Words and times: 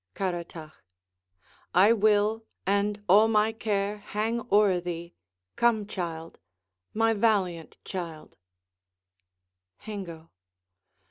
Caratach 0.15 0.71
I 1.75 1.93
will, 1.93 2.47
and 2.65 3.03
all 3.07 3.27
my 3.27 3.51
care 3.51 3.99
hang 3.99 4.41
o'er 4.51 4.79
thee! 4.79 5.13
Come, 5.55 5.85
child, 5.85 6.39
My 6.95 7.13
valiant 7.13 7.77
child! 7.85 8.35